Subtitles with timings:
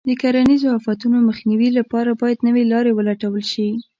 [0.07, 3.69] د کرنیزو آفتونو مخنیوي لپاره باید نوې لارې ولټول شي.